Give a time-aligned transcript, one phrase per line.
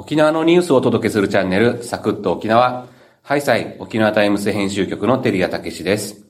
[0.00, 2.86] 沖縄のニュースをお届けするチャンネル、サクッと沖縄。
[3.20, 6.24] ハイサイ、沖縄タイムズ編集局の照屋たけしです。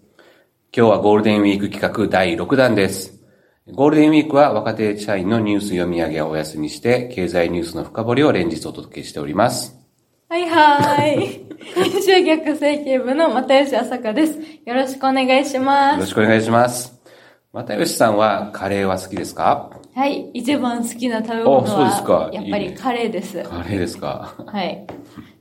[0.76, 3.22] 今日はゴールデンウィーク企画第6弾です。
[3.70, 9.78] ゴールデンウィークは若手社員のニュース読み上げをお休みして、経済ニュースの深掘りを連日お届けしております。
[10.28, 11.46] はいはーい。
[11.76, 14.40] 編集局政経部の又吉朝香です。
[14.66, 16.00] よろしくお願いします。
[16.00, 16.99] ろしくお願いします。
[17.52, 19.70] 又吉さんはカレーは好きですか？
[19.92, 20.30] はい。
[20.34, 23.42] 一番好きな食べ物あそうですかは、やっぱりカレーです。
[23.42, 24.36] カレーですか？
[24.46, 24.86] はい。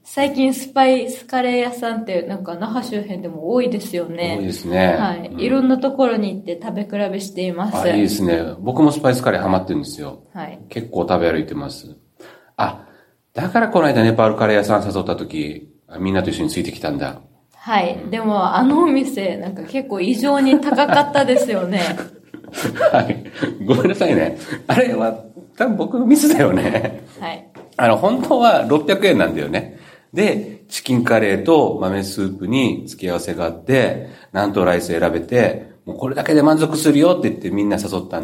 [0.04, 4.38] 最近スパイスカレー屋さんってなんか那覇周辺でも多いですよね。
[4.40, 4.98] 多いですね。
[4.98, 5.28] はい。
[5.28, 7.78] うんいろんなところに行って食べ比べしています。
[7.78, 8.56] あ、いいですね。
[8.60, 10.24] 僕もスパイスカレーハマってるんですよ。
[10.34, 10.60] はい。
[10.70, 11.96] 結構食べ歩いてます。
[12.58, 12.88] あ、
[13.36, 17.22] だからこの間ネパールカレー屋さん誘った時、あみんなと一緒についてきたんだ。
[17.62, 18.00] はい。
[18.10, 21.82] でも、あのお店、なんか結構異常に高かったですよね。
[22.92, 23.26] はい。
[23.66, 24.38] ごめんなさいね。
[24.68, 25.26] あれは、
[25.58, 27.04] 多分僕のミスだよね。
[27.20, 27.46] はい。
[27.76, 29.78] あの、本当は600円なんだよね。
[30.14, 38.22] で、チキンカレーと豆スープに付け合わせがあって、なんとライス選べて、もうこれだけで満足するよって言ってみんな誘った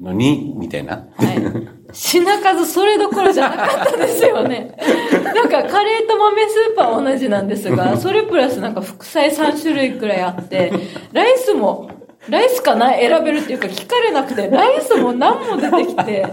[0.00, 1.06] のに、みたいな。
[1.16, 1.78] はい。
[1.92, 4.76] 品数それどころじゃなかったですよね。
[5.34, 10.72] なんかカレーと豆スープは同じなんですが、 それプラスなんか副菜3種類くらいあって、
[11.12, 11.90] ライスも、
[12.28, 16.26] ライスかな選べるっていうか聞かれなくて、ライスも何も出てきて、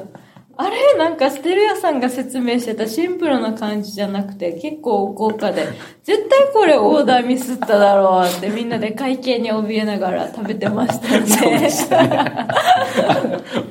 [0.57, 0.97] あれ？
[0.97, 5.67] なんかステル屋さんが説明してたシンプルな感じじゃなくて、結構豪華で、
[6.03, 11.69] 絶対これオーダーミスっただろうってみんなで会計に怯えながら食べてましたよね。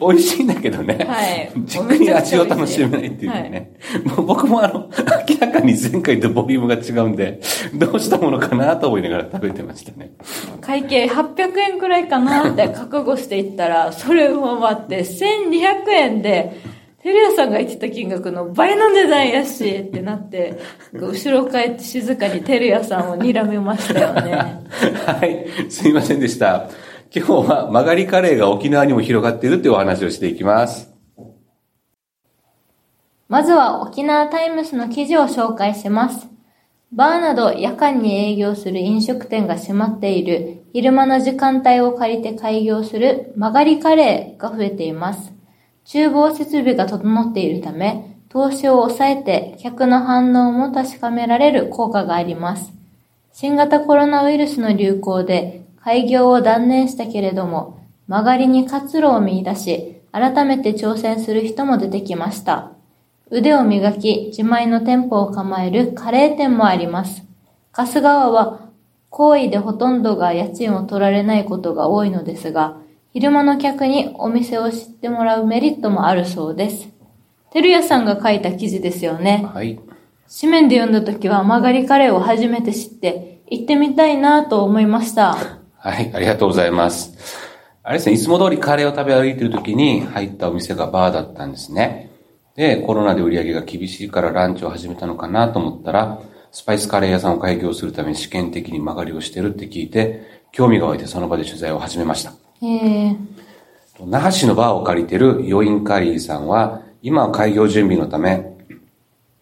[0.00, 1.06] 美味しいんだけどね。
[1.08, 3.76] はいじっくり味を楽しめないっていうね。
[4.04, 4.90] もう僕もあの、
[5.28, 7.40] 明らかに前回とボリュームが違うんで、
[7.74, 10.12] どうしたものかなと思いながら食べてましたね。
[10.60, 16.73] 会計800円くらいかなって覚悟していったら、それを回って1200円で、
[17.04, 20.58] テレ屋さんが言ってた金額の倍の値段やしってなって、
[20.94, 24.32] 後ろ帰って静かにテレ屋さんを睨みましたよね。
[25.04, 25.70] はい。
[25.70, 26.70] すいませんでした。
[27.14, 30.94] 今日は曲がりカレーが沖縄にも広がっているっていうお話をしていきます。
[33.28, 36.26] まずは沖縄タイムスの記事を紹介します。
[36.90, 45.33] バーなど夜間に営業する飲食店が閉まっている昼間の時間帯を借りて開業する曲がりカレーが増えています。
[45.84, 52.72] 厨房設備が整っているため、投資を抑えて客の反応も確かめられる効果があります。
[53.32, 57.78] 新型コロナウイルスの流行で開業を断念したけれども、
[58.08, 62.70] 曲がりに活路を見出し、改めて挑戦する人も出てきました。
[63.30, 67.24] 腕を磨き、自前の店舗を構えるカレー店もあります。
[67.72, 68.60] 春日川は、
[69.10, 72.76] 行為でほとんどが家賃を取られないことが多いのですが、
[73.14, 76.88] 昼間の客にお店を知ってもらうメリットもあるそうです。
[77.52, 79.48] てるやさんが書いた記事ですよね。
[79.54, 79.78] はい。
[80.40, 85.36] 紙面で読んだ時は曲がりカレーを初めて知って、行ってみたいなと思いました。
[85.78, 87.16] はい、ありがとうございます。
[87.84, 92.10] あれですね、いつも通りカレーを食べ歩いてる時に入ったお店がバーだったんですね。
[92.56, 96.20] で、コロナで売り上げが厳しいからランチを始めたのかなと思ったら、
[96.50, 102.43] スパイスカレー屋さんを開業するために試験的に曲がりをしてるって聞いて、興味が湧いてその場で取材を始めました。
[104.00, 108.56] 那覇市のバーを借りてる余韻カリーさんは、今は開業準備のため、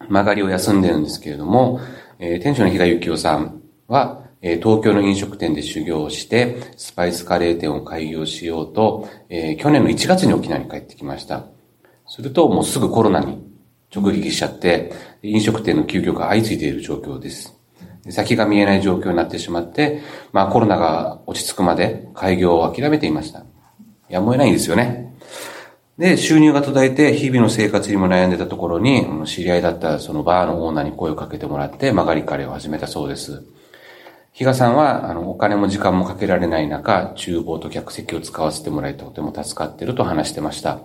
[0.09, 1.79] 曲がりを休んでるんですけれども、
[2.19, 11.45] えー店主の比嘉幸雄さんは、えー東京の飲食店で修行をして、スパイスカレー店を開業しようと、えー去年の1月に沖縄に帰ってきました。
[12.07, 13.41] すると、もうすぐコロナに
[13.93, 14.91] 直撃しちゃって、
[15.21, 17.53] 飲食店の休業が相次いでいる状況です。
[18.09, 23.45] 先が見えない状況になってしまって、まあコロナが落ち着くまで開業を諦めていました。
[24.09, 25.13] やむを得ないんですよね。
[25.97, 33.43] で、収入が途絶えて、日々の生活にも悩んでたところに、知り合いだったそのバーのオーナーに声をかけてもらって、曲がりカレーを始めたそうです。
[34.31, 40.79] 比嘉さんは、あの、お金も時間もかけられない中、厨房と客席を使わせてもらえてとても助かってると話してました。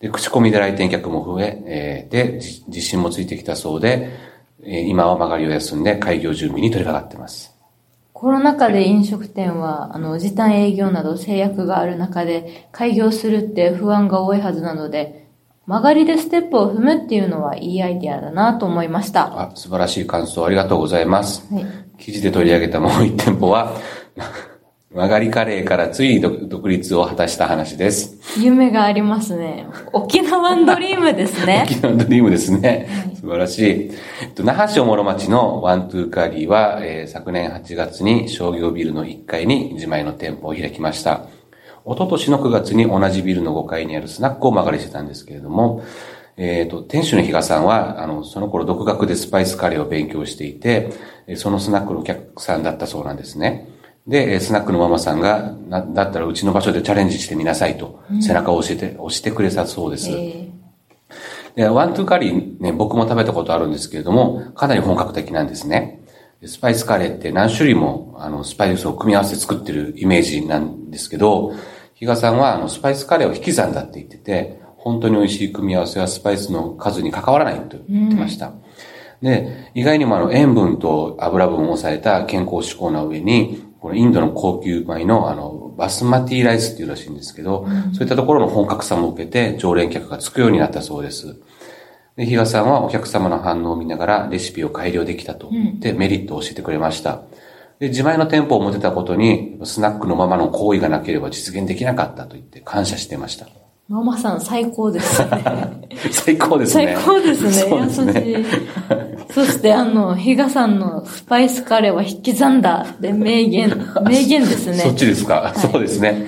[0.00, 4.10] で、口コミで来店客も増え、えーで、自信もついてきたそうで、
[4.64, 7.56] 今は曲がりを休んで開業準備に取り掛かっています。
[8.12, 15.26] コロナ禍で飲食店は、あの、時短営業など制約がある中で開業するって不安が多いはずなので、
[15.66, 19.48] 曲がりでステップを踏むっていうのはいいアイディアだなと思いました。
[19.50, 21.46] あ、素晴らしい感想ありがとうございます。
[21.54, 21.66] はい。
[21.96, 23.74] 記事で取り上げたもう一店舗は、
[24.92, 28.18] 曲がりカレーからついに独独立を果たした話です。
[28.40, 29.68] 夢がありますね。
[29.92, 31.62] 沖縄ドリームですね。
[31.64, 33.14] 沖縄ドリームですね。
[33.14, 33.90] 素晴らしい。
[34.20, 41.28] えっと、那覇市諸町のワントゥーカリーは、えー昨年8月に商業ビルの1階に自前の店舗を開きました。
[41.86, 45.84] 一昨年の9月に同じビルの5階にあるスナックを間借りしてたんですけれども、
[46.36, 50.90] えっ、と、店主の比嘉さんは、あの、その頃独学でスパイスカレーを勉強していて、
[51.36, 53.68] そのスナックのお客さんだったそうなんですね。
[54.06, 60.10] で、スナックのママさんが、なだったらうちの場所でチャレンジしてみなさいと、背中を押して、押してくれたそうです。
[60.10, 60.60] えー
[61.54, 66.00] で、ワントゥーカリーね、僕も食べたことあるんですけれども、かなり本格的なんですね。
[66.46, 71.52] スパイスカレーって何種類も、あの、スパイスを組み合わせて作ってるイメージなんですけど、
[71.94, 78.54] 比嘉さんは、あの、スパイスカレーを引き算だって言ってて、本当に美味しい組み合わせはスパイスの数に関わらないと言ってました。
[79.20, 91.40] うん、で、意外にもあの、塩分と油分を抑えた健康志向な上に、このインドの高級米のあの、バスマティライスっていうらしいんですけど、うん、そういったところの本格さも受けて常連客がつくようになったそうです。
[92.16, 97.22] で、比嘉さんはお客様の反応を見ながらレシピを改良できたと言ってメリットを教えてくれました。
[97.78, 103.46] で、自前の店舗を持てたことに、スナックのままの行為がなければ実現できなかったと言って感謝してました。
[103.90, 105.28] ママさん 最高ですね。
[106.12, 106.94] 最高ですね。
[106.94, 107.50] 最高ですね。
[107.90, 108.46] すね優しい。
[109.34, 113.68] そしてあの、比嘉さんのスパイスカレーは引き算だで名言、
[114.04, 114.76] 名言ですね。
[114.76, 116.24] そっちですか、はい、そうですね。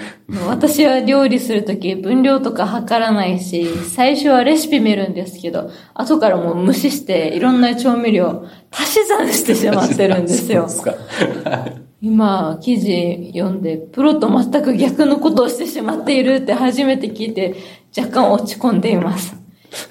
[0.49, 10.69] 私は料理するとき分量とか測らないし、最初はレシピ見るんですけど、後からもう無視していろんな調味料足し算してしまってるんですよ。
[10.69, 11.67] そうですか？
[12.03, 17.55] 今、記事読んで、プロと全く逆のことをしてしまっているって初めて聞いて、
[17.97, 19.37] 若干落ち込んでいます。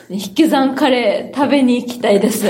[0.10, 2.48] 引き算カレー食べに行きたいです。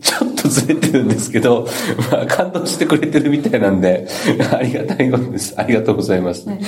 [0.00, 1.68] ちょっとずれてるんですけど、
[2.10, 4.08] まあ、感動してくれてるみたいなんで、
[4.52, 5.54] ありがたいことです。
[5.56, 6.48] ありがとうございます。
[6.48, 6.60] はい、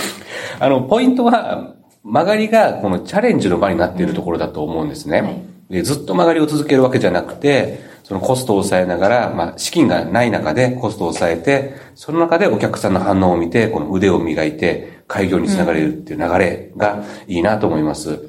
[0.60, 1.74] あの、ポイントは、
[2.04, 5.20] 曲がりがこのチャレンジの場になっているところだと思うんですね。
[5.20, 18.28] はい、でずっと曲がりを続けるわけじゃなくて、そのコストを抑えながら、まあ、資金がない中でコストを抑えて、その中でお客さんの反応を見て、この腕を磨いて、開業につながれるっていう流れがいいなと思います。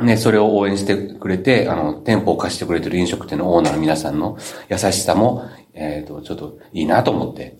[0.00, 7.56] ね、それを応援してくれて、あの、店舗を貸してくれてる飲食店のオーナーの皆さんの優しさも、えっ、ー、と、ちょっといいなと思って、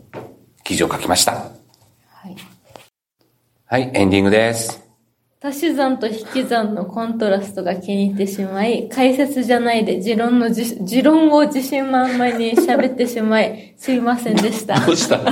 [0.62, 1.32] 記事を書きました。
[1.32, 2.37] はい。
[3.64, 4.89] はい、エンディングです。
[5.42, 14.78] 足し算と引き算のコントラストが気に入ってしまい、解説じゃないで持論のじ、持論を自信満々に喋ってしまい、すいませんでした。
[14.84, 15.19] どうした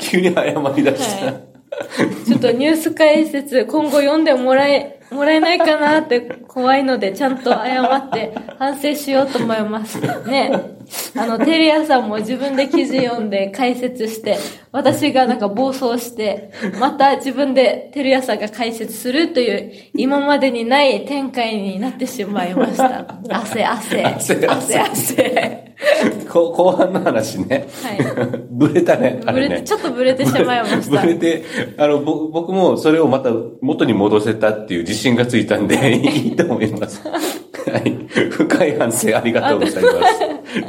[0.00, 1.53] 急に謝り出した、はい。
[2.26, 10.00] ちょっとニュース解説、今後読んでもらえ、もらえないかなって怖いので、ちゃんと謝って反省しようと思います。
[10.26, 10.74] ね。
[11.16, 14.38] あの、テレアさんも自分で記事読んで解説して、
[14.72, 23.06] 私がなんか暴走して、また自分でテレアさんが解説するという、今までにない展開になってしまいました。
[23.30, 24.02] 汗、汗。
[24.02, 24.78] 汗、汗。
[24.78, 25.63] 汗
[26.28, 27.66] 後半 の話ね。
[27.82, 27.98] はい。
[28.50, 29.20] ブレたね。
[29.24, 31.00] ブレて、ちょっとブレてしまいました。
[31.00, 31.42] ブレて、
[31.76, 37.02] あの、僕もそれをまた元に戻せたっていう自信がついたんで、いいと思います。
[37.06, 37.96] はい。
[38.30, 39.90] 深い反省ありがとうございま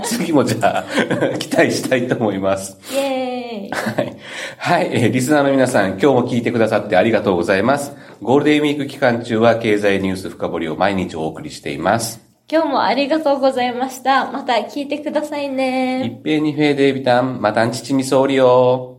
[0.03, 0.17] す。
[0.17, 2.77] 次もじゃあ、期待したいと思います。
[2.91, 3.71] イェーイ。
[3.71, 4.17] はい。
[4.57, 7.95] はい、えー、リスナーの皆さん、今日も聞いてくださってありがとうございます。
[8.21, 12.24] ゴールデンウィーク期間中は経済ニュース深掘りを毎日お送りしています。
[12.47, 14.31] 今日もありがとうございました。
[14.31, 16.05] また聞いてくださいね。
[16.05, 18.94] 一平二平デイビタン、またんちちみそうりよ。